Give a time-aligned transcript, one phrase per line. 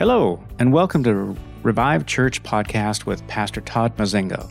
[0.00, 4.50] Hello, and welcome to Revive Church podcast with Pastor Todd Mazingo.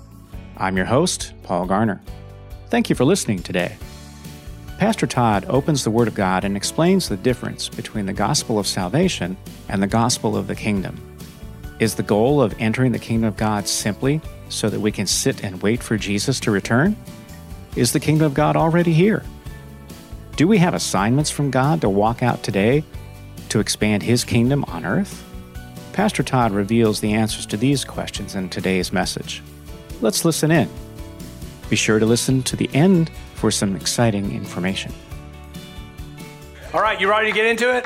[0.57, 1.99] I'm your host, Paul Garner.
[2.67, 3.75] Thank you for listening today.
[4.77, 8.67] Pastor Todd opens the Word of God and explains the difference between the gospel of
[8.67, 9.35] salvation
[9.70, 11.01] and the gospel of the kingdom.
[11.79, 15.43] Is the goal of entering the kingdom of God simply so that we can sit
[15.43, 16.95] and wait for Jesus to return?
[17.75, 19.23] Is the kingdom of God already here?
[20.35, 22.84] Do we have assignments from God to walk out today
[23.49, 25.25] to expand His kingdom on earth?
[25.93, 29.41] Pastor Todd reveals the answers to these questions in today's message.
[30.02, 30.70] Let's listen in.
[31.70, 34.93] Be sure to listen to the end for some exciting information.
[36.73, 37.85] All right, you ready to get into it?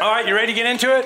[0.00, 1.04] All right, you ready to get into it?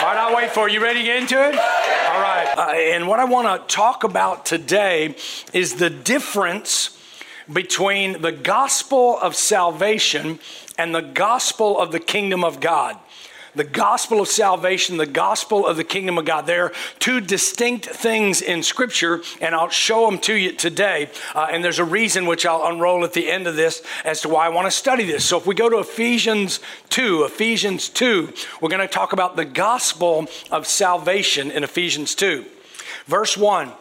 [0.00, 0.74] All right, I'll wait for you.
[0.74, 1.54] You ready to get into it?
[1.54, 2.52] All right.
[2.56, 5.14] Uh, and what I want to talk about today
[5.52, 6.98] is the difference
[7.52, 10.38] between the gospel of salvation
[10.78, 12.98] and the gospel of the kingdom of God
[13.54, 16.46] the gospel of salvation, the gospel of the kingdom of God.
[16.46, 21.10] There are two distinct things in Scripture, and I'll show them to you today.
[21.34, 24.28] Uh, and there's a reason which I'll unroll at the end of this as to
[24.28, 25.24] why I want to study this.
[25.24, 29.44] So if we go to Ephesians 2, Ephesians 2, we're going to talk about the
[29.44, 32.44] gospel of salvation in Ephesians 2.
[33.06, 33.72] Verse 1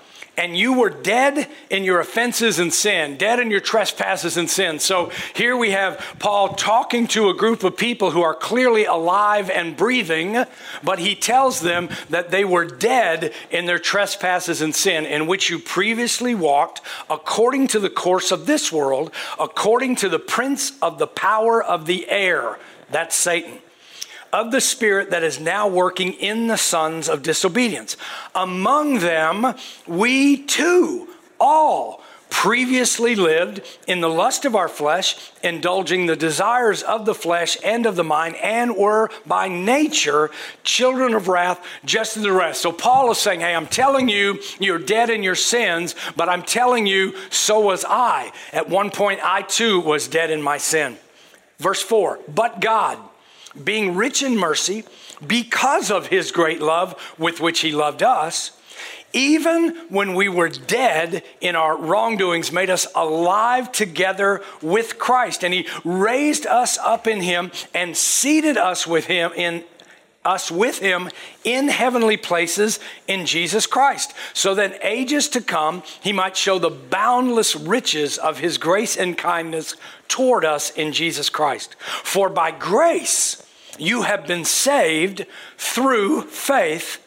[0.42, 4.80] and you were dead in your offenses and sin, dead in your trespasses and sin.
[4.80, 9.52] So here we have Paul talking to a group of people who are clearly alive
[9.52, 10.44] and breathing,
[10.84, 15.52] but he tells them that they were dead in their trespasses and sin, in which
[15.52, 20.98] you previously walked according to the course of this world, according to the prince of
[20.98, 22.58] the power of the air.
[22.90, 23.60] That's Satan
[24.34, 27.98] of the Spirit that is now working in the sons of disobedience.
[28.36, 29.56] Among them,
[29.88, 31.08] we too,
[31.40, 32.02] all,
[32.32, 37.86] previously lived in the lust of our flesh, indulging the desires of the flesh and
[37.86, 40.32] of the mind, and were by nature
[40.64, 42.62] children of wrath, just as the rest.
[42.62, 46.42] So Paul is saying, Hey, I'm telling you, you're dead in your sins, but I'm
[46.42, 48.32] telling you, so was I.
[48.54, 50.98] At one point, I too was dead in my sin.
[51.60, 52.98] Verse 4 But God,
[53.64, 54.84] being rich in mercy,
[55.26, 58.52] because of his great love with which he loved us,
[59.14, 65.44] even when we were dead in our wrongdoings, made us alive together with Christ.
[65.44, 69.64] And he raised us up in him and seated us with him in
[70.24, 71.10] us with him
[71.44, 76.70] in heavenly places in Jesus Christ, so that ages to come he might show the
[76.70, 79.76] boundless riches of his grace and kindness
[80.08, 81.76] toward us in Jesus Christ.
[81.80, 83.46] For by grace
[83.78, 85.26] you have been saved
[85.58, 87.00] through faith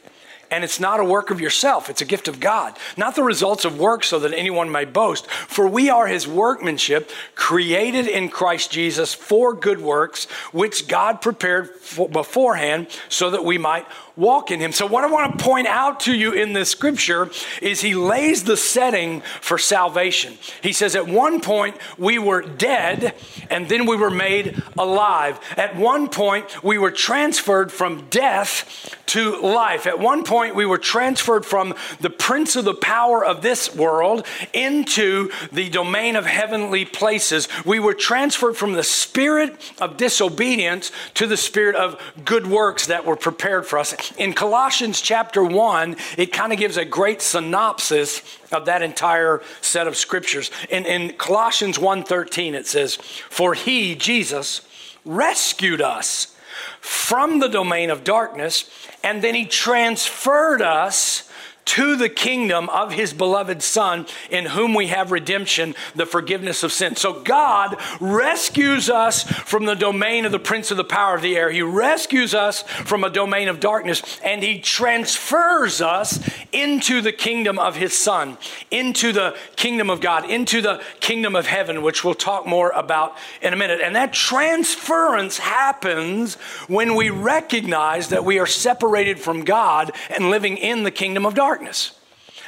[0.51, 3.65] and it's not a work of yourself, it's a gift of God, not the results
[3.65, 5.31] of work so that anyone may boast.
[5.31, 11.71] For we are his workmanship, created in Christ Jesus for good works, which God prepared
[12.13, 14.73] beforehand so that we might walk in him.
[14.73, 17.31] So, what I want to point out to you in this scripture
[17.61, 20.35] is he lays the setting for salvation.
[20.63, 23.15] He says, At one point, we were dead,
[23.51, 25.41] and then we were made alive.
[25.57, 29.87] At one point, we were transferred from death to life.
[29.87, 34.27] At one point, we were transferred from the prince of the power of this world
[34.53, 37.49] into the domain of heavenly places.
[37.65, 43.05] We were transferred from the spirit of disobedience to the spirit of good works that
[43.05, 43.95] were prepared for us.
[44.17, 48.23] In Colossians chapter 1, it kind of gives a great synopsis
[48.53, 50.51] of that entire set of scriptures.
[50.71, 54.63] In, in Colossians 1:13 it says, "For he, Jesus,
[55.05, 56.35] rescued us
[56.81, 58.71] from the domain of darkness,
[59.03, 61.24] and then he transferred us
[61.65, 66.73] to the kingdom of his beloved Son, in whom we have redemption, the forgiveness of
[66.73, 66.97] sin.
[66.97, 71.37] So God rescues us from the domain of the prince of the power of the
[71.37, 71.51] air.
[71.51, 76.21] He rescues us from a domain of darkness, and he transfers us
[76.53, 78.37] into the kingdom of his Son,
[78.71, 83.17] into the kingdom of God, into the kingdom of heaven, which we'll talk more about
[83.41, 83.81] in a minute.
[83.83, 86.35] And that transference happens
[86.69, 91.35] when we recognize that we are separated from God and living in the kingdom of
[91.35, 91.93] darkness darkness.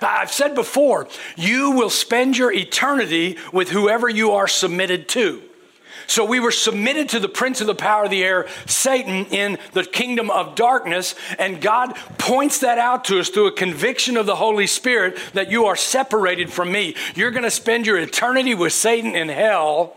[0.03, 1.07] I've said before,
[1.37, 5.43] you will spend your eternity with whoever you are submitted to.
[6.09, 9.59] So we were submitted to the prince of the power of the air, Satan, in
[9.73, 11.15] the kingdom of darkness.
[11.39, 15.51] And God points that out to us through a conviction of the Holy Spirit that
[15.51, 16.95] you are separated from me.
[17.15, 19.97] You're going to spend your eternity with Satan in hell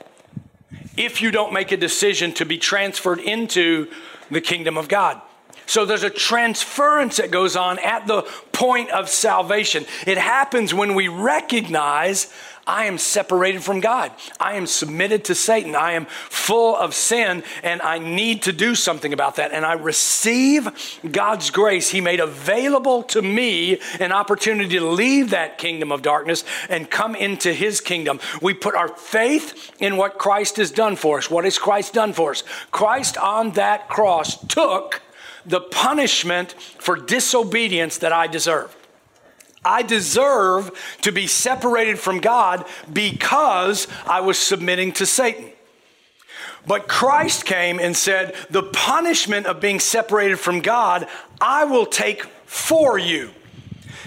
[0.98, 3.90] if you don't make a decision to be transferred into
[4.32, 5.22] the kingdom of God.
[5.70, 9.86] So there's a transference that goes on at the point of salvation.
[10.08, 12.34] It happens when we recognize
[12.66, 14.12] I am separated from God.
[14.40, 15.76] I am submitted to Satan.
[15.76, 19.52] I am full of sin and I need to do something about that.
[19.52, 21.92] And I receive God's grace.
[21.92, 27.14] He made available to me an opportunity to leave that kingdom of darkness and come
[27.14, 28.20] into his kingdom.
[28.42, 31.30] We put our faith in what Christ has done for us.
[31.30, 32.44] What has Christ done for us?
[32.72, 35.04] Christ on that cross took
[35.46, 38.76] the punishment for disobedience that I deserve.
[39.64, 40.72] I deserve
[41.02, 45.52] to be separated from God because I was submitting to Satan.
[46.66, 51.08] But Christ came and said, The punishment of being separated from God,
[51.42, 53.32] I will take for you.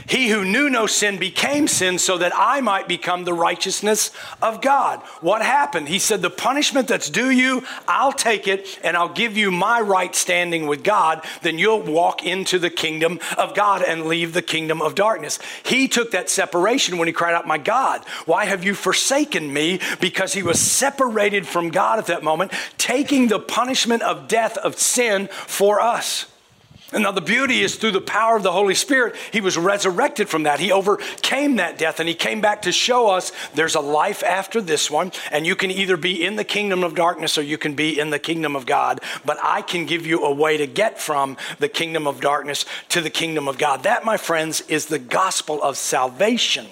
[0.06, 4.10] He who knew no sin became sin so that I might become the righteousness
[4.40, 5.00] of God.
[5.20, 5.88] What happened?
[5.88, 9.80] He said, The punishment that's due you, I'll take it and I'll give you my
[9.80, 11.24] right standing with God.
[11.42, 15.38] Then you'll walk into the kingdom of God and leave the kingdom of darkness.
[15.64, 19.80] He took that separation when he cried out, My God, why have you forsaken me?
[20.00, 24.78] Because he was separated from God at that moment, taking the punishment of death of
[24.78, 26.26] sin for us.
[26.92, 30.28] And now the beauty is through the power of the Holy Spirit, he was resurrected
[30.28, 30.60] from that.
[30.60, 34.60] He overcame that death and he came back to show us there's a life after
[34.60, 35.12] this one.
[35.30, 38.10] And you can either be in the kingdom of darkness or you can be in
[38.10, 39.00] the kingdom of God.
[39.24, 43.00] But I can give you a way to get from the kingdom of darkness to
[43.00, 43.84] the kingdom of God.
[43.84, 46.66] That, my friends, is the gospel of salvation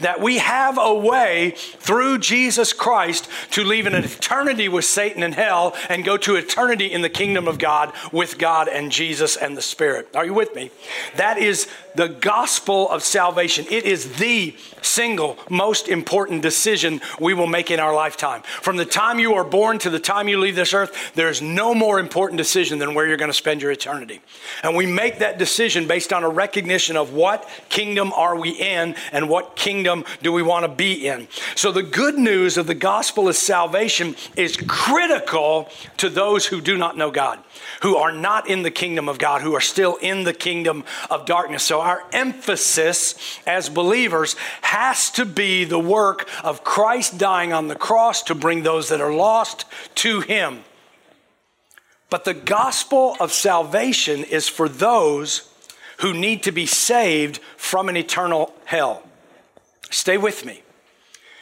[0.00, 5.32] that we have a way through Jesus Christ to leave an eternity with Satan in
[5.32, 9.56] hell and go to eternity in the kingdom of God with God and Jesus and
[9.56, 10.08] the Spirit.
[10.14, 10.70] Are you with me?
[11.16, 13.66] That is the gospel of salvation.
[13.70, 18.42] It is the single most important decision we will make in our lifetime.
[18.42, 21.74] From the time you are born to the time you leave this earth, there's no
[21.74, 24.20] more important decision than where you're going to spend your eternity.
[24.62, 28.96] And we make that decision based on a recognition of what kingdom are we in
[29.12, 29.83] and what kingdom
[30.22, 31.28] do we want to be in.
[31.54, 36.76] So the good news of the gospel of salvation is critical to those who do
[36.76, 37.38] not know God,
[37.82, 41.26] who are not in the kingdom of God, who are still in the kingdom of
[41.26, 41.62] darkness.
[41.62, 47.76] So our emphasis as believers has to be the work of Christ dying on the
[47.76, 49.64] cross to bring those that are lost
[49.96, 50.64] to Him.
[52.10, 55.50] But the gospel of salvation is for those
[55.98, 59.02] who need to be saved from an eternal hell.
[59.94, 60.60] Stay with me.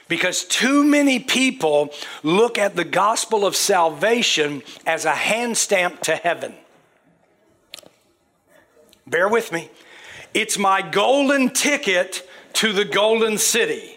[0.09, 1.89] Because too many people
[2.23, 6.55] look at the gospel of salvation as a hand stamp to heaven.
[9.07, 9.71] Bear with me.
[10.35, 13.97] It's my golden ticket to the golden city.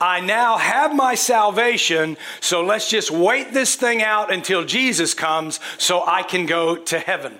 [0.00, 5.60] I now have my salvation, so let's just wait this thing out until Jesus comes
[5.78, 7.38] so I can go to heaven.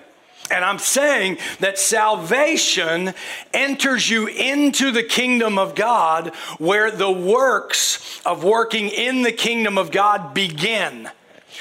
[0.51, 3.13] And I'm saying that salvation
[3.53, 9.77] enters you into the kingdom of God where the works of working in the kingdom
[9.77, 11.09] of God begin.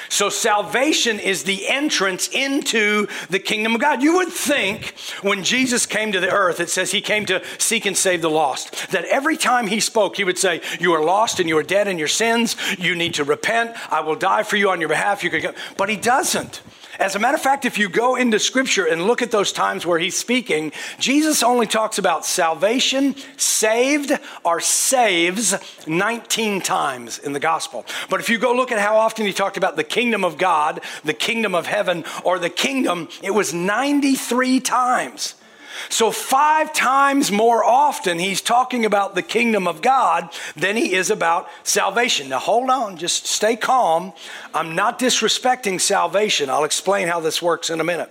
[0.08, 4.02] So salvation is the entrance into the kingdom of God.
[4.02, 7.86] You would think when Jesus came to the earth, it says he came to seek
[7.86, 11.40] and save the lost, that every time he spoke, he would say, You are lost
[11.40, 12.56] and you are dead in your sins.
[12.78, 13.76] You need to repent.
[13.90, 15.24] I will die for you on your behalf.
[15.24, 15.54] You could go.
[15.76, 16.62] But he doesn't.
[16.98, 19.84] As a matter of fact, if you go into scripture and look at those times
[19.84, 24.12] where he's speaking, Jesus only talks about salvation, saved,
[24.44, 25.54] or saves
[25.86, 27.84] 19 times in the gospel.
[28.08, 30.80] But if you go look at how often he talked about the kingdom of God,
[31.04, 35.34] the kingdom of heaven, or the kingdom, it was 93 times.
[35.88, 41.10] So, five times more often, he's talking about the kingdom of God than he is
[41.10, 42.28] about salvation.
[42.28, 44.12] Now, hold on, just stay calm.
[44.54, 46.50] I'm not disrespecting salvation.
[46.50, 48.10] I'll explain how this works in a minute.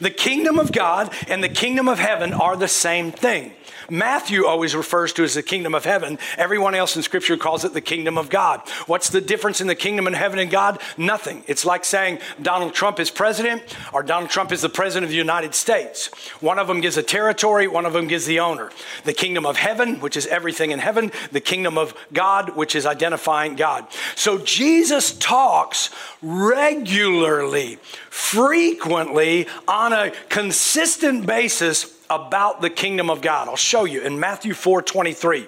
[0.00, 3.52] The kingdom of God and the kingdom of heaven are the same thing.
[3.90, 6.18] Matthew always refers to as the kingdom of heaven.
[6.38, 8.60] Everyone else in scripture calls it the kingdom of God.
[8.86, 10.80] What's the difference in the kingdom of heaven and God?
[10.96, 11.44] Nothing.
[11.46, 13.62] It's like saying Donald Trump is president
[13.92, 16.06] or Donald Trump is the president of the United States.
[16.40, 18.70] One of them gives a territory, one of them gives the owner.
[19.04, 22.86] The kingdom of heaven, which is everything in heaven, the kingdom of God, which is
[22.86, 23.86] identifying God.
[24.14, 25.90] So Jesus talks
[26.22, 27.76] regularly,
[28.10, 33.48] frequently, on a consistent basis about the kingdom of God.
[33.48, 35.46] I'll show you in Matthew 4 23.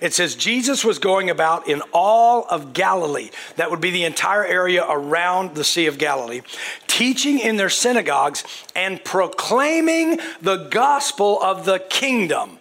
[0.00, 4.44] It says Jesus was going about in all of Galilee, that would be the entire
[4.44, 6.42] area around the Sea of Galilee,
[6.86, 8.44] teaching in their synagogues
[8.74, 12.58] and proclaiming the gospel of the kingdom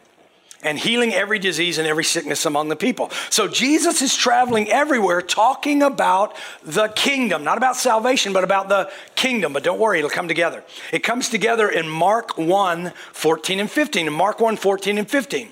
[0.63, 3.09] and healing every disease and every sickness among the people.
[3.29, 8.91] So Jesus is traveling everywhere talking about the kingdom, not about salvation, but about the
[9.15, 9.53] kingdom.
[9.53, 10.63] But don't worry, it'll come together.
[10.91, 14.07] It comes together in Mark 1 14 and 15.
[14.07, 15.51] In Mark 1 14 and 15.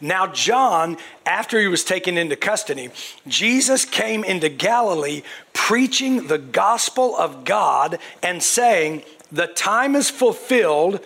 [0.00, 2.90] Now, John, after he was taken into custody,
[3.28, 10.98] Jesus came into Galilee preaching the gospel of God and saying, The time is fulfilled,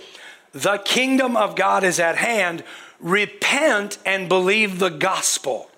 [0.53, 2.65] the kingdom of God is at hand
[3.01, 5.71] repent and believe the gospel.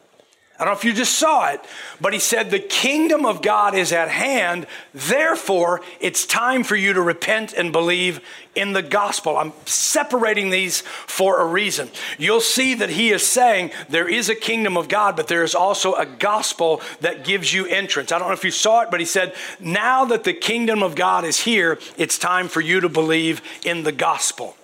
[0.60, 1.60] I don't know if you just saw it,
[2.00, 4.66] but he said, The kingdom of God is at hand.
[4.92, 8.20] Therefore, it's time for you to repent and believe
[8.56, 9.36] in the gospel.
[9.36, 11.88] I'm separating these for a reason.
[12.18, 15.54] You'll see that he is saying there is a kingdom of God, but there is
[15.54, 18.10] also a gospel that gives you entrance.
[18.10, 20.96] I don't know if you saw it, but he said, Now that the kingdom of
[20.96, 24.56] God is here, it's time for you to believe in the gospel.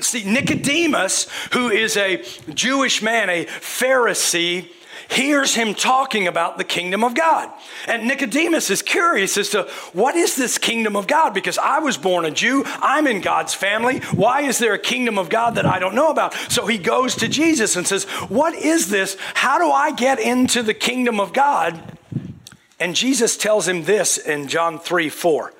[0.00, 4.70] See, Nicodemus, who is a Jewish man, a Pharisee,
[5.10, 7.50] hears him talking about the kingdom of God.
[7.86, 11.34] And Nicodemus is curious as to what is this kingdom of God?
[11.34, 13.98] Because I was born a Jew, I'm in God's family.
[14.14, 16.34] Why is there a kingdom of God that I don't know about?
[16.48, 19.16] So he goes to Jesus and says, What is this?
[19.34, 21.98] How do I get into the kingdom of God?
[22.78, 25.52] And Jesus tells him this in John 3 4.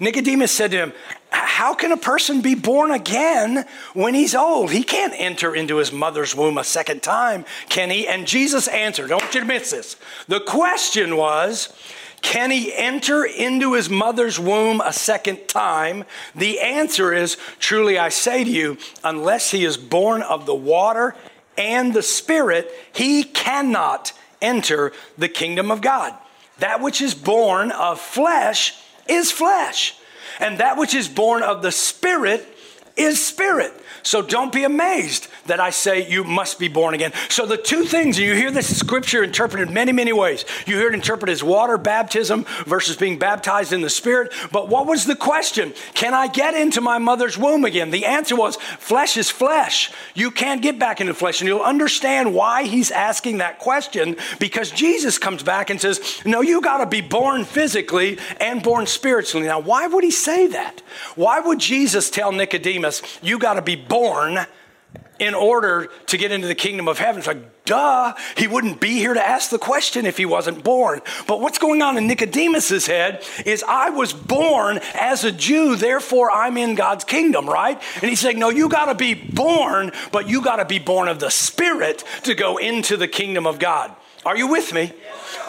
[0.00, 0.92] Nicodemus said to him,
[1.30, 4.70] how can a person be born again when he's old?
[4.70, 8.06] He can't enter into his mother's womb a second time, can he?
[8.06, 9.96] And Jesus answered, don't you miss this.
[10.28, 11.68] The question was,
[12.22, 16.04] can he enter into his mother's womb a second time?
[16.34, 21.14] The answer is, truly I say to you, unless he is born of the water
[21.56, 26.14] and the Spirit, he cannot enter the kingdom of God.
[26.58, 29.97] That which is born of flesh is flesh
[30.40, 32.46] and that which is born of the Spirit
[32.96, 33.72] is spirit.
[34.02, 37.12] So don't be amazed that I say you must be born again.
[37.28, 40.44] So the two things, you hear this scripture interpreted many, many ways.
[40.66, 44.32] You hear it interpreted as water baptism versus being baptized in the Spirit.
[44.52, 45.72] But what was the question?
[45.94, 47.90] Can I get into my mother's womb again?
[47.90, 49.90] The answer was flesh is flesh.
[50.14, 51.40] You can't get back into flesh.
[51.40, 56.40] And you'll understand why he's asking that question because Jesus comes back and says, No,
[56.40, 59.46] you got to be born physically and born spiritually.
[59.46, 60.80] Now, why would he say that?
[61.14, 64.46] Why would Jesus tell Nicodemus, You got to be born
[65.18, 67.18] in order to get into the kingdom of heaven.
[67.18, 71.00] It's like, duh, he wouldn't be here to ask the question if he wasn't born.
[71.26, 76.30] But what's going on in Nicodemus's head is I was born as a Jew, therefore
[76.30, 77.80] I'm in God's kingdom, right?
[77.96, 81.08] And he's saying, no, you got to be born, but you got to be born
[81.08, 83.94] of the Spirit to go into the kingdom of God.
[84.24, 84.92] Are you with me?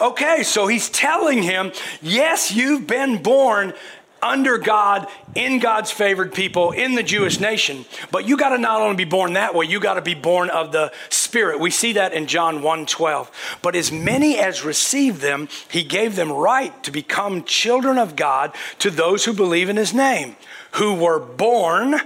[0.00, 3.74] Okay, so he's telling him, yes, you've been born
[4.22, 7.84] under God, in God's favored people, in the Jewish nation.
[8.10, 10.50] But you got to not only be born that way, you got to be born
[10.50, 11.60] of the Spirit.
[11.60, 13.58] We see that in John 1 12.
[13.62, 18.54] But as many as received them, he gave them right to become children of God
[18.80, 20.36] to those who believe in his name,
[20.72, 22.00] who were born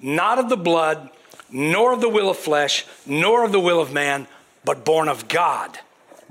[0.00, 1.10] not of the blood,
[1.50, 4.26] nor of the will of flesh, nor of the will of man,
[4.64, 5.78] but born of God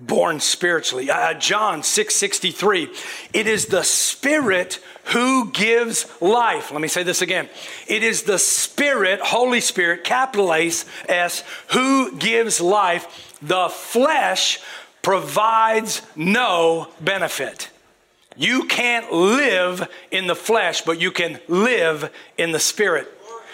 [0.01, 1.10] born spiritually.
[1.10, 2.89] Uh, John 6:63.
[3.34, 6.72] It is the spirit who gives life.
[6.72, 7.50] Let me say this again.
[7.88, 13.38] It is the spirit, Holy Spirit, capital S, S who gives life.
[13.42, 14.60] The flesh
[15.01, 17.70] provides no benefit.
[18.36, 23.08] You can't live in the flesh, but you can live in the spirit.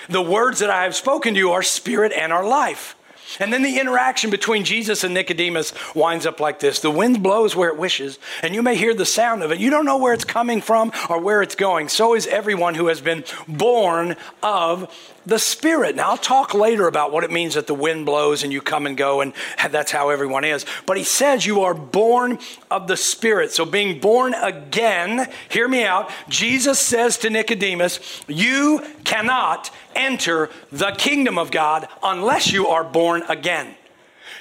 [0.09, 2.95] The words that I have spoken to you are spirit and are life.
[3.39, 7.55] And then the interaction between Jesus and Nicodemus winds up like this The wind blows
[7.55, 9.59] where it wishes, and you may hear the sound of it.
[9.59, 11.89] You don't know where it's coming from or where it's going.
[11.89, 14.93] So is everyone who has been born of
[15.25, 15.95] the Spirit.
[15.95, 18.85] Now, I'll talk later about what it means that the wind blows and you come
[18.85, 19.33] and go, and
[19.71, 20.65] that's how everyone is.
[20.85, 22.39] But he says you are born
[22.69, 23.51] of the Spirit.
[23.51, 26.09] So, being born again, hear me out.
[26.29, 33.23] Jesus says to Nicodemus, You cannot enter the kingdom of God unless you are born
[33.29, 33.75] again.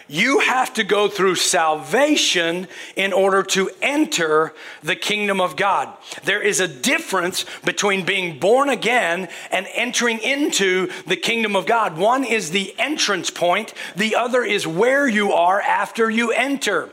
[0.07, 5.89] You have to go through salvation in order to enter the kingdom of God.
[6.25, 11.97] There is a difference between being born again and entering into the kingdom of God.
[11.97, 16.91] One is the entrance point, the other is where you are after you enter.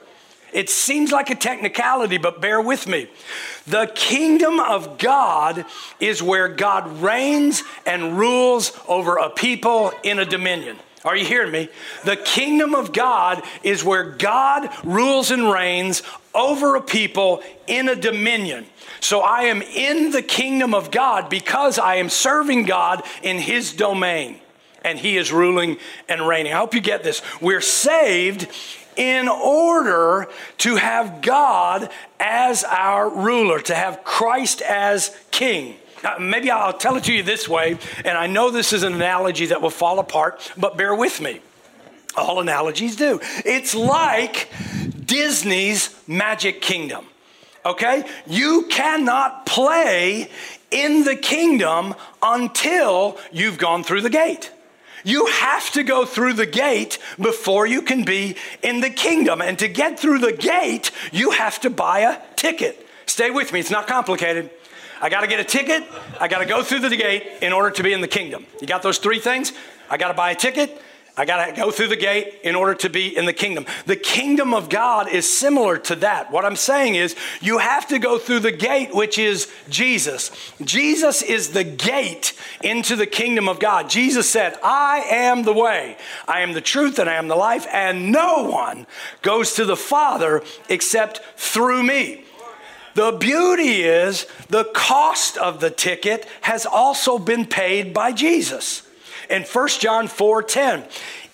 [0.54, 3.08] It seems like a technicality, but bear with me.
[3.68, 5.66] The kingdom of God
[6.00, 10.78] is where God reigns and rules over a people in a dominion.
[11.04, 11.70] Are you hearing me?
[12.06, 16.04] The kingdom of God is where God rules and reigns
[16.34, 18.66] over a people in a dominion.
[19.00, 23.74] So I am in the kingdom of God because I am serving God in his
[23.74, 24.40] domain.
[24.84, 25.78] and He is ruling
[26.08, 26.54] and reigning.
[26.54, 27.22] I hope you get this.
[27.40, 28.48] We're saved
[28.96, 30.28] in order
[30.60, 31.90] to have God
[32.20, 35.76] as our ruler, to have Christ as king.
[36.04, 38.94] Now, maybe I'll tell it to you this way, and I know this is an
[38.94, 41.42] analogy that will fall apart, but bear with me.
[42.16, 43.20] All analogies do.
[43.46, 44.50] It's like
[45.06, 47.06] Disney's Magic Kingdom.
[47.66, 48.04] Okay?
[48.28, 50.30] You cannot play
[50.72, 54.52] in the kingdom until you've gone through the gate.
[55.04, 59.42] You have to go through the gate before you can be in the kingdom.
[59.42, 62.88] And to get through the gate, you have to buy a ticket.
[63.06, 64.50] Stay with me, it's not complicated.
[65.02, 65.84] I got to get a ticket,
[66.20, 68.46] I got to go through the gate in order to be in the kingdom.
[68.62, 69.52] You got those three things?
[69.90, 70.80] I got to buy a ticket,
[71.18, 73.66] I got to go through the gate in order to be in the kingdom.
[73.86, 76.32] The kingdom of God is similar to that.
[76.32, 80.32] What I'm saying is, you have to go through the gate, which is Jesus.
[80.62, 83.90] Jesus is the gate into the kingdom of God.
[83.90, 87.68] Jesus said, I am the way, I am the truth, and I am the life,
[87.74, 88.88] and no one
[89.22, 92.24] goes to the Father except through me.
[92.94, 98.84] The beauty is, the cost of the ticket has also been paid by Jesus
[99.30, 100.84] in 1 John 4 10.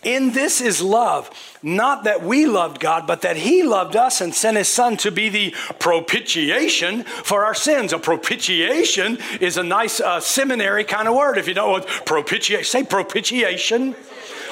[0.04, 1.30] In this is love,
[1.64, 5.12] not that we loved God, but that He loved us and sent His Son to
[5.12, 7.92] be the propitiation for our sins.
[7.92, 11.38] A propitiation is a nice uh, seminary kind of word.
[11.38, 13.96] If you know what propitiation, say propitiation.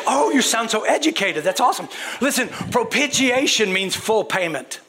[0.08, 1.44] Oh, you sound so educated.
[1.44, 1.90] That's awesome.
[2.22, 4.82] Listen, propitiation means full payment.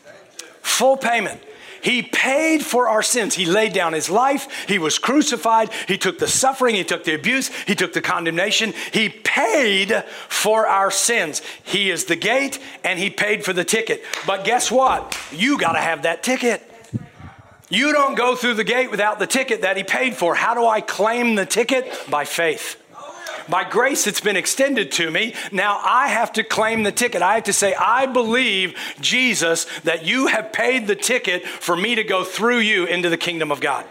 [0.63, 1.41] Full payment.
[1.87, 3.37] He paid for our sins.
[3.37, 4.67] He laid down his life.
[4.67, 5.73] He was crucified.
[5.87, 6.75] He took the suffering.
[6.75, 7.47] He took the abuse.
[7.65, 8.75] He took the condemnation.
[8.93, 11.43] He paid for our sins.
[11.63, 14.03] He is the gate and he paid for the ticket.
[14.27, 15.17] But guess what?
[15.31, 16.61] You got to have that ticket.
[17.69, 20.35] You don't go through the gate without the ticket that he paid for.
[20.35, 21.89] How do I claim the ticket?
[22.11, 22.83] By faith.
[23.49, 25.35] By grace, it's been extended to me.
[25.53, 27.23] Now I have to claim the ticket.
[27.23, 31.95] I have to say, I believe, Jesus, that you have paid the ticket for me
[31.95, 33.87] to go through you into the kingdom of God.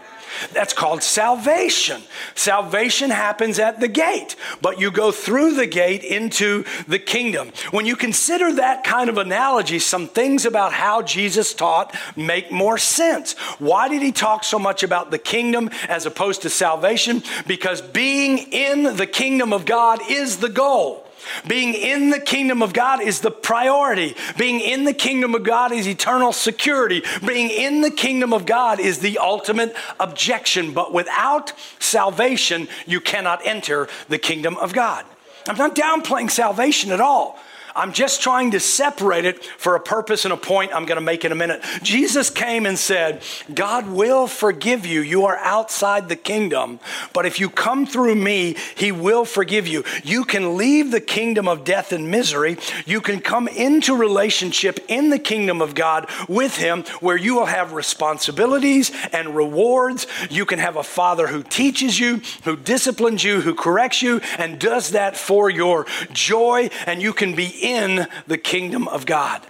[0.52, 2.02] That's called salvation.
[2.34, 7.52] Salvation happens at the gate, but you go through the gate into the kingdom.
[7.70, 12.78] When you consider that kind of analogy, some things about how Jesus taught make more
[12.78, 13.32] sense.
[13.58, 17.22] Why did he talk so much about the kingdom as opposed to salvation?
[17.46, 21.05] Because being in the kingdom of God is the goal.
[21.46, 24.16] Being in the kingdom of God is the priority.
[24.36, 27.02] Being in the kingdom of God is eternal security.
[27.26, 30.72] Being in the kingdom of God is the ultimate objection.
[30.72, 35.04] But without salvation, you cannot enter the kingdom of God.
[35.48, 37.38] I'm not downplaying salvation at all.
[37.76, 41.02] I'm just trying to separate it for a purpose and a point I'm going to
[41.02, 41.62] make in a minute.
[41.82, 45.02] Jesus came and said, God will forgive you.
[45.02, 46.80] You are outside the kingdom,
[47.12, 49.84] but if you come through me, he will forgive you.
[50.02, 52.56] You can leave the kingdom of death and misery.
[52.86, 57.46] You can come into relationship in the kingdom of God with him where you will
[57.46, 60.06] have responsibilities and rewards.
[60.30, 64.58] You can have a father who teaches you, who disciplines you, who corrects you, and
[64.58, 69.42] does that for your joy, and you can be in the kingdom of God.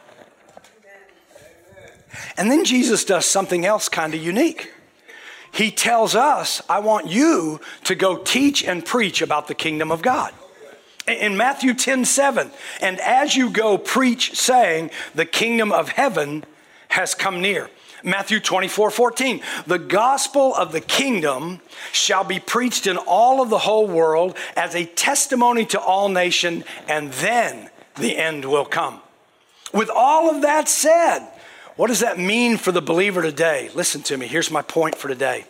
[2.38, 4.72] And then Jesus does something else kind of unique.
[5.52, 10.00] He tells us, I want you to go teach and preach about the kingdom of
[10.00, 10.32] God.
[11.06, 12.50] In Matthew 10 7,
[12.80, 16.44] and as you go, preach, saying, The kingdom of heaven
[16.88, 17.70] has come near.
[18.02, 21.60] Matthew 24 14, the gospel of the kingdom
[21.92, 26.64] shall be preached in all of the whole world as a testimony to all nation,
[26.88, 29.00] and then the end will come.
[29.72, 31.26] With all of that said,
[31.76, 33.70] what does that mean for the believer today?
[33.74, 34.26] Listen to me.
[34.26, 35.44] Here's my point for today.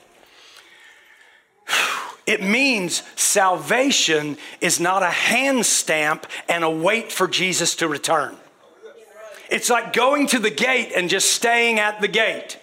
[2.27, 8.37] It means salvation is not a hand stamp and a wait for Jesus to return.
[9.49, 12.59] It's like going to the gate and just staying at the gate.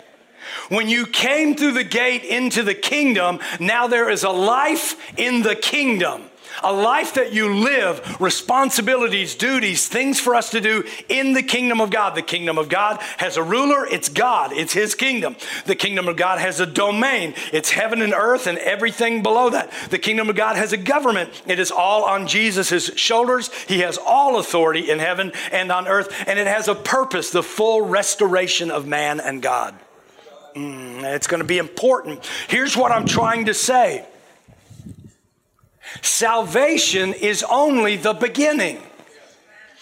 [0.67, 5.43] When you came through the gate into the kingdom, now there is a life in
[5.43, 6.23] the kingdom
[6.63, 11.81] a life that you live, responsibilities, duties, things for us to do in the kingdom
[11.81, 12.15] of God.
[12.15, 15.35] The kingdom of God has a ruler, it's God, it's His kingdom.
[15.65, 19.71] The kingdom of God has a domain, it's heaven and earth and everything below that.
[19.89, 23.51] The kingdom of God has a government, it is all on Jesus' shoulders.
[23.67, 27.43] He has all authority in heaven and on earth, and it has a purpose the
[27.43, 29.75] full restoration of man and God.
[30.55, 32.23] Mm, it's going to be important.
[32.47, 34.05] Here's what I'm trying to say
[36.01, 38.81] Salvation is only the beginning.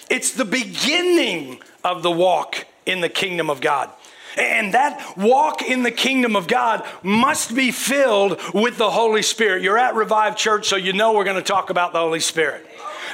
[0.10, 3.89] It's the beginning of the walk in the kingdom of God.
[4.38, 9.62] And that walk in the kingdom of God must be filled with the Holy Spirit.
[9.62, 12.65] You're at Revived Church, so you know we're going to talk about the Holy Spirit.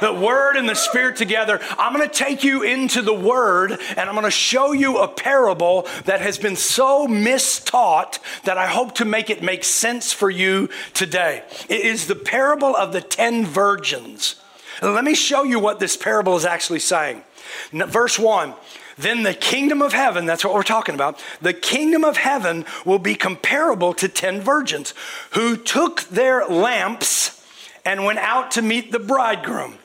[0.02, 1.60] The Word and the Spirit together.
[1.78, 5.08] I'm going to take you into the Word and I'm going to show you a
[5.08, 10.30] parable that has been so mistaught that I hope to make it make sense for
[10.30, 11.44] you today.
[11.70, 14.36] It is the parable of the ten virgins.
[14.82, 17.24] Let me show you what this parable is actually saying.
[17.72, 18.54] Verse 1
[18.98, 23.00] then the kingdom of heaven, that's what we're talking about, the kingdom of heaven will
[23.00, 24.94] be comparable to 10 virgins
[25.32, 27.46] who took their lamps
[27.86, 29.76] and went out to meet the bridegroom.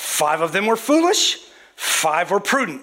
[0.00, 1.38] Five of them were foolish,
[1.76, 2.80] five were prudent.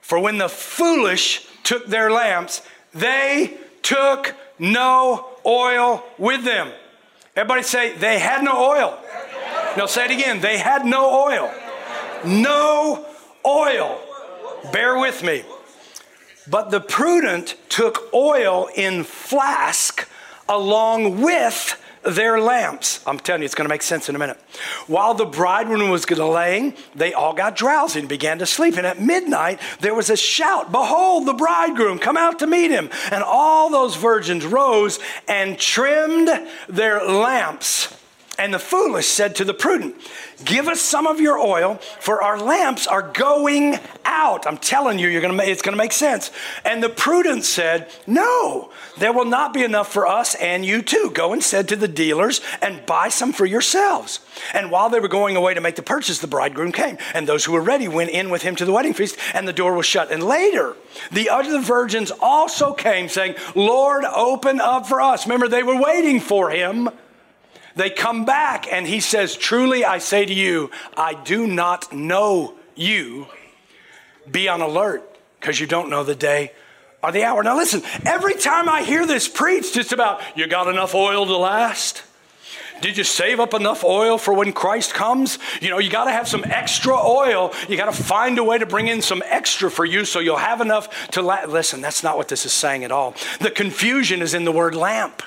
[0.00, 2.62] For when the foolish took their lamps,
[2.94, 6.72] they took no oil with them.
[7.36, 8.98] Everybody say, they had no oil.
[9.76, 10.40] No, say it again.
[10.40, 11.52] They had no oil.
[12.24, 13.06] No
[13.44, 14.00] oil.
[14.72, 15.44] Bear with me.
[16.48, 20.08] But the prudent took oil in flask
[20.48, 23.00] along with their lamps.
[23.06, 24.38] I'm telling you, it's going to make sense in a minute.
[24.86, 28.76] While the bridegroom was delaying, they all got drowsy and began to sleep.
[28.76, 32.90] And at midnight, there was a shout Behold, the bridegroom, come out to meet him.
[33.10, 36.30] And all those virgins rose and trimmed
[36.68, 37.95] their lamps.
[38.38, 39.96] And the foolish said to the prudent,
[40.44, 44.46] Give us some of your oil, for our lamps are going out.
[44.46, 46.30] I'm telling you, you're gonna make, it's going to make sense.
[46.64, 51.10] And the prudent said, No, there will not be enough for us and you too.
[51.14, 54.20] Go and said to the dealers and buy some for yourselves.
[54.52, 56.98] And while they were going away to make the purchase, the bridegroom came.
[57.14, 59.52] And those who were ready went in with him to the wedding feast, and the
[59.52, 60.10] door was shut.
[60.10, 60.76] And later,
[61.10, 65.26] the other virgins also came, saying, Lord, open up for us.
[65.26, 66.90] Remember, they were waiting for him.
[67.76, 72.54] They come back and he says, Truly I say to you, I do not know
[72.74, 73.26] you.
[74.28, 75.08] Be on alert
[75.38, 76.52] because you don't know the day
[77.02, 77.42] or the hour.
[77.42, 81.36] Now, listen, every time I hear this preached, it's about you got enough oil to
[81.36, 82.02] last.
[82.80, 85.38] Did you save up enough oil for when Christ comes?
[85.60, 87.52] You know, you got to have some extra oil.
[87.68, 90.36] You got to find a way to bring in some extra for you so you'll
[90.36, 91.80] have enough to la- listen.
[91.80, 93.14] That's not what this is saying at all.
[93.40, 95.22] The confusion is in the word lamp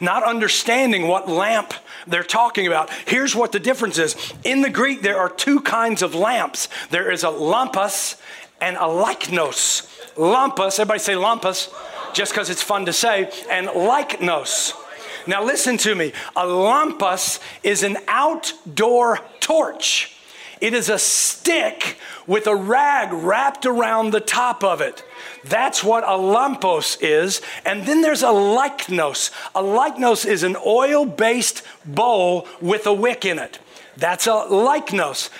[0.00, 1.74] not understanding what lamp
[2.06, 2.90] they're talking about.
[3.06, 4.16] Here's what the difference is.
[4.44, 8.20] In the Greek, there are two kinds of lamps there is a lampos
[8.60, 9.86] and a lychnos.
[10.16, 11.72] Lampos, everybody say lampos,
[12.12, 14.72] just because it's fun to say, and lychnos.
[15.26, 16.12] Now, listen to me.
[16.36, 20.17] A lampos is an outdoor torch.
[20.60, 25.04] It is a stick with a rag wrapped around the top of it.
[25.44, 27.40] That's what a lampos is.
[27.64, 29.30] And then there's a lychnos.
[29.54, 33.58] A lychnos is an oil based bowl with a wick in it.
[33.96, 35.30] That's a lychnos.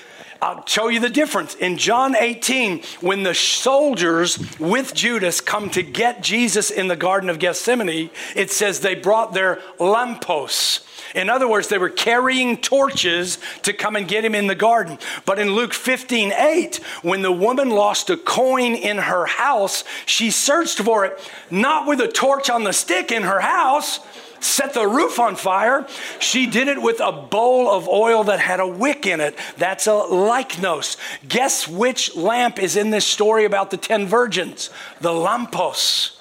[0.41, 1.57] I'll show you the difference.
[1.57, 7.29] In John 18, when the soldiers with Judas come to get Jesus in the Garden
[7.29, 10.85] of Gethsemane, it says they brought their lampos.
[11.15, 14.99] In other words, they were carrying torches to come and get him in the garden.
[15.25, 20.31] But in Luke 15 8, when the woman lost a coin in her house, she
[20.31, 21.19] searched for it
[21.51, 24.01] not with a torch on the stick in her house,
[24.41, 25.87] set the roof on fire.
[26.19, 29.37] She did it with a bowl of oil that had a wick in it.
[29.57, 30.97] That's a lychnos.
[31.29, 34.71] Guess which lamp is in this story about the 10 virgins?
[35.01, 36.18] The lampos.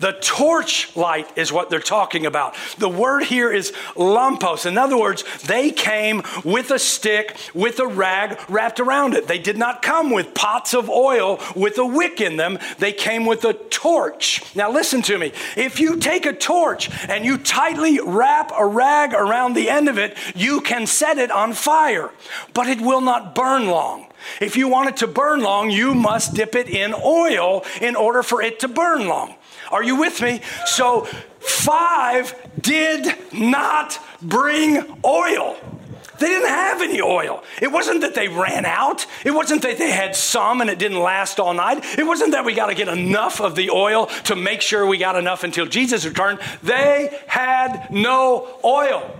[0.00, 2.56] The torch light is what they're talking about.
[2.78, 4.64] The word here is lampos.
[4.64, 9.28] In other words, they came with a stick, with a rag wrapped around it.
[9.28, 12.58] They did not come with pots of oil with a wick in them.
[12.78, 14.42] They came with a torch.
[14.56, 15.32] Now, listen to me.
[15.54, 19.98] If you take a torch and you tightly wrap a rag around the end of
[19.98, 22.10] it, you can set it on fire,
[22.54, 24.06] but it will not burn long.
[24.40, 28.22] If you want it to burn long, you must dip it in oil in order
[28.22, 29.34] for it to burn long.
[29.70, 30.40] Are you with me?
[30.66, 31.04] So,
[31.38, 35.56] five did not bring oil.
[36.20, 37.42] They didn't have any oil.
[37.62, 39.06] It wasn't that they ran out.
[39.24, 41.82] It wasn't that they had some and it didn't last all night.
[41.98, 44.98] It wasn't that we got to get enough of the oil to make sure we
[44.98, 46.38] got enough until Jesus returned.
[46.62, 49.10] They had no oil.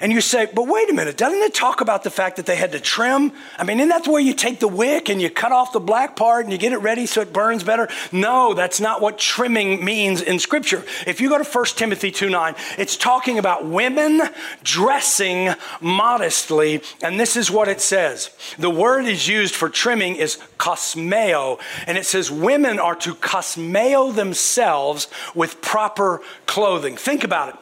[0.00, 2.56] And you say, but wait a minute, doesn't it talk about the fact that they
[2.56, 3.32] had to trim?
[3.58, 6.16] I mean, isn't that where you take the wick and you cut off the black
[6.16, 7.88] part and you get it ready so it burns better?
[8.12, 10.84] No, that's not what trimming means in Scripture.
[11.06, 14.22] If you go to 1 Timothy 2 9, it's talking about women
[14.62, 18.30] dressing modestly, and this is what it says.
[18.58, 21.60] The word is used for trimming is cosmeo.
[21.86, 26.96] and it says women are to cosmeo themselves with proper clothing clothing.
[26.96, 27.54] Think about it.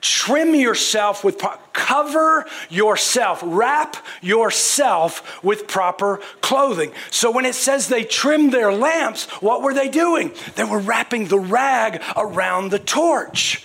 [0.00, 6.92] Trim yourself with, cover yourself, wrap yourself with proper clothing.
[7.10, 10.32] So when it says they trimmed their lamps, what were they doing?
[10.56, 13.64] They were wrapping the rag around the torch.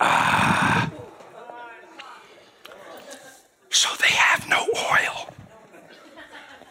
[0.00, 0.90] Ah.
[3.70, 5.28] So they have no oil.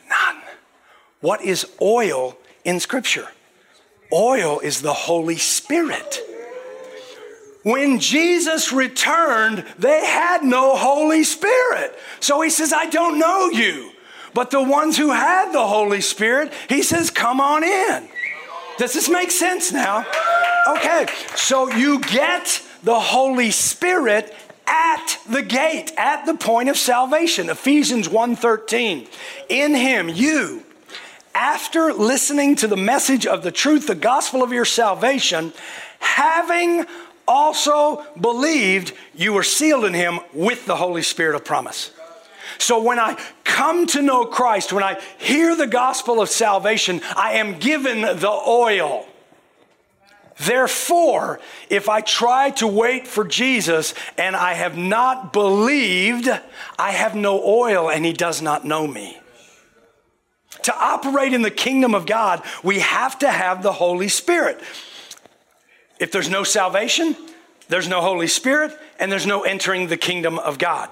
[0.09, 0.41] None.
[1.21, 3.29] What is oil in Scripture?
[4.11, 6.19] Oil is the Holy Spirit.
[7.63, 11.97] When Jesus returned, they had no Holy Spirit.
[12.19, 13.91] So he says, I don't know you.
[14.34, 18.10] But the ones who had the Holy Spirit, he says, come on in.
[18.78, 20.06] Does this make sense now?
[20.67, 24.34] Okay, so you get the Holy Spirit
[24.65, 27.49] at the gate, at the point of salvation.
[27.49, 29.08] Ephesians 1:13.
[29.49, 30.63] In him you
[31.36, 35.52] after listening to the message of the truth, the gospel of your salvation,
[35.99, 36.86] having
[37.27, 41.91] also believed, you were sealed in him with the Holy Spirit of promise.
[42.57, 47.33] So when I come to know Christ, when I hear the gospel of salvation, I
[47.33, 49.05] am given the oil.
[50.39, 56.27] Therefore, if I try to wait for Jesus and I have not believed,
[56.77, 59.17] I have no oil and he does not know me.
[60.63, 64.59] To operate in the kingdom of God, we have to have the Holy Spirit.
[66.03, 67.15] If there's no salvation,
[67.69, 70.89] there's no Holy Spirit, and there's no entering the kingdom of God.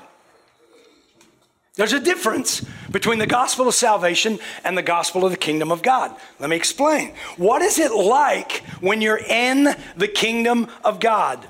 [1.76, 5.82] There's a difference between the gospel of salvation and the gospel of the kingdom of
[5.82, 6.16] God.
[6.40, 7.14] Let me explain.
[7.36, 11.46] What is it like when you're in the kingdom of God?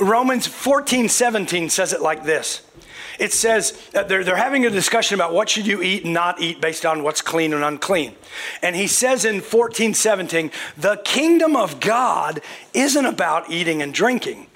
[0.00, 2.62] Romans 14, 17 says it like this.
[3.18, 6.60] It says they're, they're having a discussion about what should you eat and not eat
[6.60, 8.14] based on what's clean and unclean.
[8.62, 12.40] And he says in 14, 17, the kingdom of God
[12.72, 14.48] isn't about eating and drinking,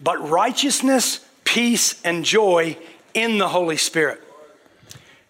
[0.00, 2.76] but righteousness, peace, and joy
[3.14, 4.22] in the Holy Spirit.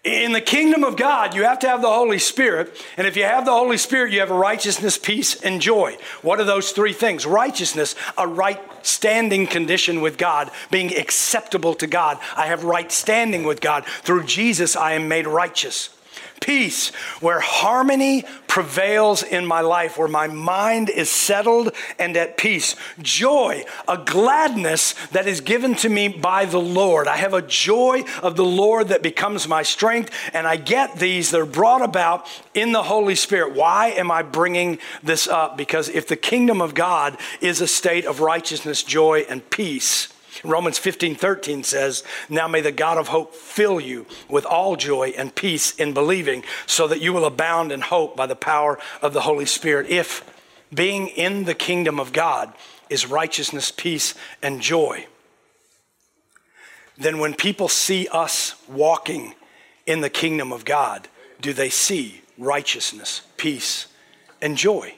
[0.03, 2.73] In the kingdom of God, you have to have the Holy Spirit.
[2.95, 5.97] And if you have the Holy Spirit, you have righteousness, peace, and joy.
[6.21, 7.25] What are those three things?
[7.25, 12.17] Righteousness, a right standing condition with God, being acceptable to God.
[12.37, 13.85] I have right standing with God.
[13.85, 15.89] Through Jesus, I am made righteous
[16.41, 22.75] peace, where harmony prevails in my life, where my mind is settled and at peace.
[23.01, 27.07] Joy, a gladness that is given to me by the Lord.
[27.07, 31.31] I have a joy of the Lord that becomes my strength, and I get these.
[31.31, 33.53] They're brought about in the Holy Spirit.
[33.53, 35.57] Why am I bringing this up?
[35.57, 40.09] Because if the kingdom of God is a state of righteousness, joy, and peace,
[40.43, 45.09] Romans 15, 13 says, Now may the God of hope fill you with all joy
[45.17, 49.13] and peace in believing, so that you will abound in hope by the power of
[49.13, 49.87] the Holy Spirit.
[49.89, 50.23] If
[50.73, 52.53] being in the kingdom of God
[52.89, 55.07] is righteousness, peace, and joy,
[56.97, 59.35] then when people see us walking
[59.85, 61.07] in the kingdom of God,
[61.41, 63.87] do they see righteousness, peace,
[64.41, 64.93] and joy?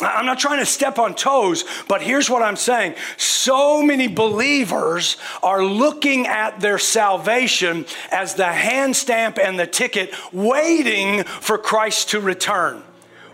[0.00, 2.94] I'm not trying to step on toes, but here's what I'm saying.
[3.16, 10.14] So many believers are looking at their salvation as the hand stamp and the ticket,
[10.32, 12.82] waiting for Christ to return.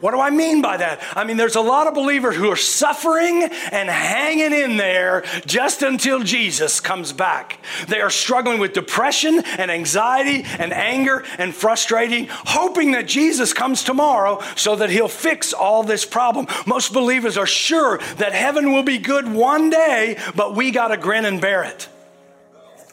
[0.01, 1.01] What do I mean by that?
[1.17, 5.83] I mean, there's a lot of believers who are suffering and hanging in there just
[5.83, 7.59] until Jesus comes back.
[7.89, 13.83] They are struggling with depression and anxiety and anger and frustrating, hoping that Jesus comes
[13.83, 16.47] tomorrow so that he'll fix all this problem.
[16.67, 20.97] Most believers are sure that heaven will be good one day, but we got to
[20.97, 21.89] grin and bear it.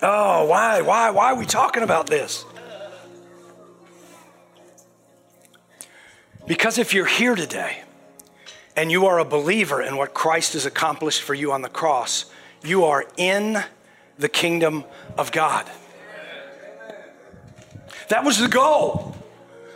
[0.02, 0.82] Oh, why?
[0.82, 1.12] Why?
[1.12, 2.46] Why are we talking about this?
[6.52, 7.82] Because if you're here today
[8.76, 12.26] and you are a believer in what Christ has accomplished for you on the cross,
[12.62, 13.64] you are in
[14.20, 14.84] the kingdom
[15.18, 15.66] of God.
[18.10, 19.16] That was the goal.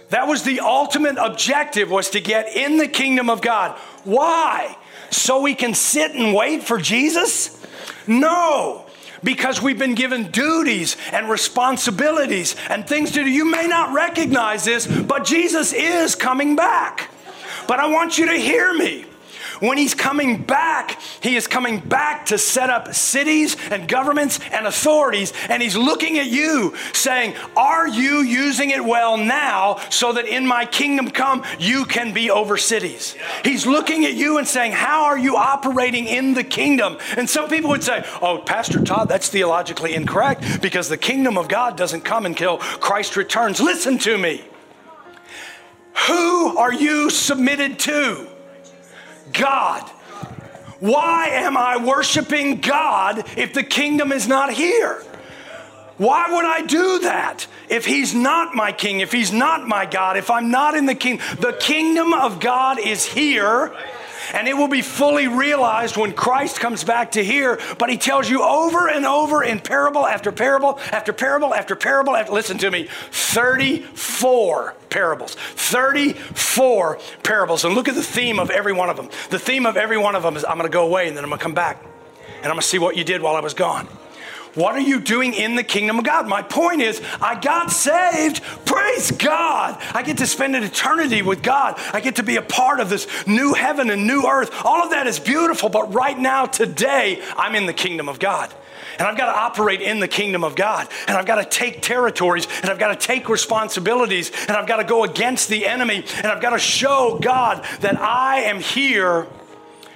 [0.09, 3.79] That was the ultimate objective was to get in the kingdom of God.
[4.03, 4.77] Why?
[5.11, 7.57] So we can sit and wait for Jesus?
[8.05, 8.84] No
[9.25, 13.29] because we've been given duties and responsibilities and things to do.
[13.29, 17.09] You may not recognize this, but Jesus is coming back.
[17.67, 19.05] But I want you to hear me.
[19.59, 24.67] When he's coming back, he is coming back to set up cities and governments and
[24.67, 30.25] authorities, and he's looking at you saying, Are you using it well now so that
[30.25, 33.15] in my kingdom come, you can be over cities?
[33.43, 36.97] He's looking at you and saying, How are you operating in the kingdom?
[37.17, 41.47] And some people would say, Oh, Pastor Todd, that's theologically incorrect because the kingdom of
[41.47, 43.59] God doesn't come until Christ returns.
[43.59, 44.43] Listen to me.
[46.07, 48.34] Who are you submitted to?
[49.33, 49.89] God.
[50.79, 55.01] Why am I worshiping God if the kingdom is not here?
[55.97, 60.17] Why would I do that if he's not my king, if he's not my God,
[60.17, 61.21] if I'm not in the king?
[61.39, 63.73] The kingdom of God is here
[64.33, 67.59] and it will be fully realized when Christ comes back to here.
[67.77, 72.15] But he tells you over and over in parable after parable after parable after parable.
[72.15, 75.35] After, listen to me 34 parables.
[75.35, 77.65] 34 parables.
[77.65, 79.09] And look at the theme of every one of them.
[79.29, 81.23] The theme of every one of them is I'm going to go away and then
[81.23, 81.83] I'm going to come back
[82.38, 83.88] and I'm going to see what you did while I was gone.
[84.55, 86.27] What are you doing in the kingdom of God?
[86.27, 88.41] My point is, I got saved.
[88.65, 89.77] Praise God.
[89.93, 91.79] I get to spend an eternity with God.
[91.93, 94.51] I get to be a part of this new heaven and new earth.
[94.63, 98.53] All of that is beautiful, but right now, today, I'm in the kingdom of God.
[98.97, 100.87] And I've got to operate in the kingdom of God.
[101.07, 102.47] And I've got to take territories.
[102.61, 104.31] And I've got to take responsibilities.
[104.47, 106.05] And I've got to go against the enemy.
[106.17, 109.27] And I've got to show God that I am here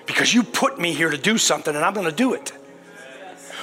[0.05, 2.51] because you put me here to do something and I'm going to do it.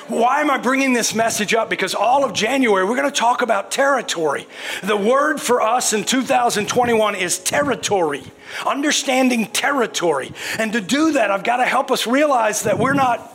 [0.09, 1.69] Why am I bringing this message up?
[1.69, 4.47] Because all of January, we're going to talk about territory.
[4.85, 8.23] The word for us in 2021 is territory,
[8.65, 10.33] understanding territory.
[10.59, 13.35] And to do that, I've got to help us realize that we're not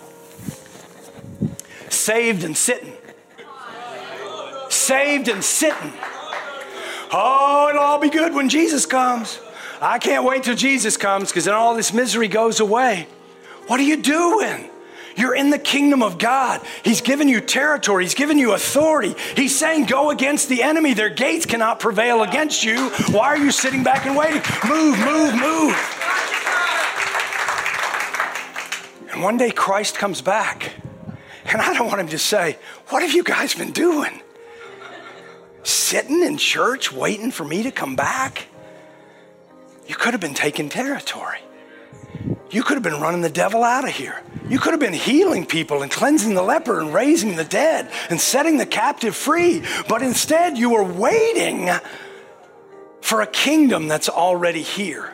[1.90, 2.94] saved and sitting.
[4.70, 5.94] Saved and sitting.
[7.12, 9.42] Oh, it'll all be good when Jesus comes.
[9.82, 13.08] I can't wait till Jesus comes because then all this misery goes away.
[13.68, 14.70] What are you doing?
[15.16, 16.62] You're in the kingdom of God.
[16.84, 19.16] He's given you territory, He's given you authority.
[19.36, 20.94] He's saying, Go against the enemy.
[20.94, 22.90] Their gates cannot prevail against you.
[23.12, 24.42] Why are you sitting back and waiting?
[24.68, 25.76] Move, move, move.
[29.12, 30.74] And one day Christ comes back.
[31.46, 34.22] And I don't want him to say, What have you guys been doing?
[35.64, 38.48] Sitting in church waiting for me to come back?
[39.88, 41.40] You could have been taking territory.
[42.50, 44.22] You could have been running the devil out of here.
[44.52, 48.20] You could have been healing people and cleansing the leper and raising the dead and
[48.20, 49.64] setting the captive free.
[49.88, 51.70] But instead, you were waiting
[53.00, 55.14] for a kingdom that's already here.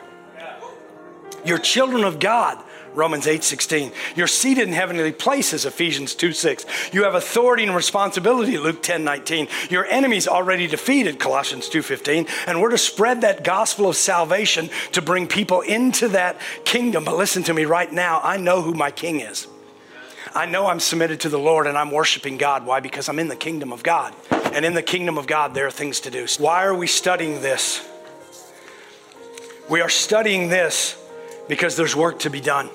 [1.44, 2.58] You're children of God.
[2.98, 3.92] Romans 8:16.
[4.16, 6.66] You're seated in heavenly places, Ephesians 2 6.
[6.92, 9.48] You have authority and responsibility, Luke 10:19.
[9.70, 12.26] Your enemies already defeated, Colossians 2:15.
[12.48, 17.04] And we're to spread that gospel of salvation to bring people into that kingdom.
[17.04, 19.46] But listen to me right now, I know who my king is.
[20.34, 22.66] I know I'm submitted to the Lord and I'm worshiping God.
[22.66, 22.80] Why?
[22.80, 24.12] Because I'm in the kingdom of God.
[24.30, 26.26] And in the kingdom of God, there are things to do.
[26.38, 27.80] Why are we studying this?
[29.68, 30.96] We are studying this
[31.48, 32.70] because there's work to be done.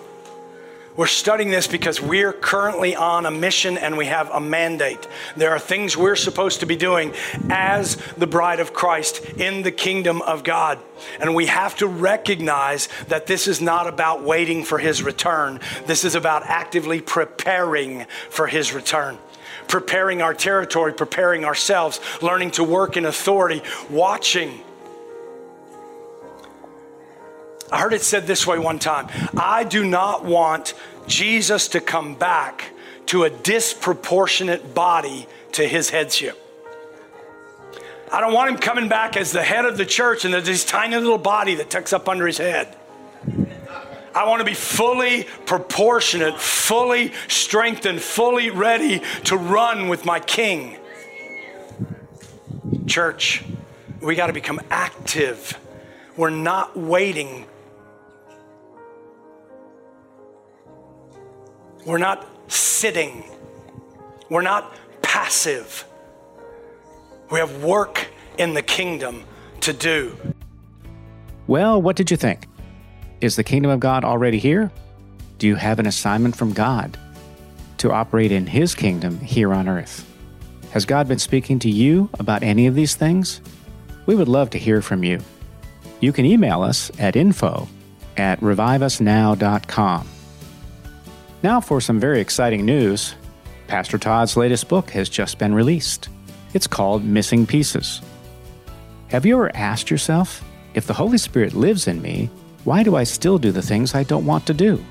[0.96, 5.08] We're studying this because we're currently on a mission and we have a mandate.
[5.36, 7.14] There are things we're supposed to be doing
[7.50, 10.78] as the bride of Christ in the kingdom of God.
[11.20, 16.04] And we have to recognize that this is not about waiting for his return, this
[16.04, 19.18] is about actively preparing for his return
[19.70, 24.62] preparing our territory, preparing ourselves, learning to work in authority, watching
[27.74, 30.76] I heard it said this way one time I do not want
[31.08, 32.72] Jesus to come back
[33.08, 36.40] to a disproportionate body to his headship.
[38.12, 40.64] I don't want him coming back as the head of the church and there's this
[40.64, 42.78] tiny little body that tucks up under his head.
[44.14, 50.78] I want to be fully proportionate, fully strengthened, fully ready to run with my king.
[52.86, 53.44] Church,
[54.00, 55.60] we got to become active.
[56.16, 57.48] We're not waiting
[61.86, 63.24] We're not sitting.
[64.30, 65.86] We're not passive.
[67.30, 69.24] We have work in the kingdom
[69.62, 70.16] to do.
[71.48, 72.48] Well, what did you think?
[73.22, 74.72] Is the kingdom of God already here?
[75.38, 76.98] Do you have an assignment from God
[77.80, 80.10] to operate in His kingdom here on earth?
[80.72, 83.42] Has God been speaking to you about any of these things?
[84.06, 85.20] We would love to hear from you.
[86.00, 87.68] You can email us at info
[88.18, 90.08] at reviveusnow.com.
[91.44, 93.16] Now, for some very exciting news
[93.68, 96.08] Pastor Todd's latest book has just been released.
[96.54, 98.02] It's called Missing Pieces.
[99.10, 100.42] Have you ever asked yourself,
[100.74, 102.30] if the Holy Spirit lives in me,
[102.64, 104.84] why do I still do the things I don't want to do?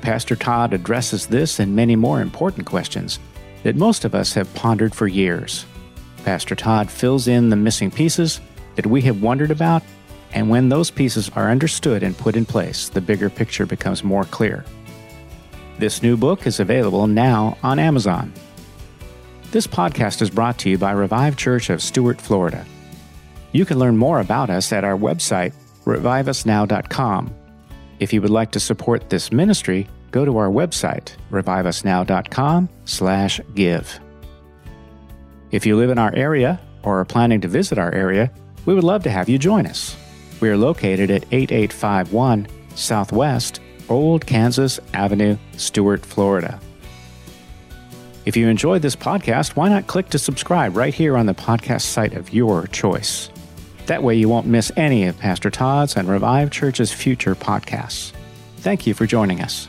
[0.00, 3.18] Pastor Todd addresses this and many more important questions
[3.62, 5.66] that most of us have pondered for years.
[6.24, 8.40] Pastor Todd fills in the missing pieces
[8.76, 9.82] that we have wondered about,
[10.32, 14.24] and when those pieces are understood and put in place, the bigger picture becomes more
[14.24, 14.64] clear.
[15.78, 18.32] This new book is available now on Amazon.
[19.52, 22.66] This podcast is brought to you by Revive Church of Stuart, Florida.
[23.52, 25.52] You can learn more about us at our website,
[25.84, 27.32] reviveusnow.com.
[28.00, 34.00] If you would like to support this ministry, go to our website, reviveusnow.com/give.
[35.52, 38.32] If you live in our area or are planning to visit our area,
[38.66, 39.96] we would love to have you join us.
[40.40, 46.60] We are located at 8851 Southwest Old Kansas Avenue, Stuart, Florida.
[48.24, 51.82] If you enjoyed this podcast, why not click to subscribe right here on the podcast
[51.82, 53.30] site of your choice?
[53.86, 58.12] That way you won't miss any of Pastor Todd's and Revive Church's future podcasts.
[58.58, 59.68] Thank you for joining us.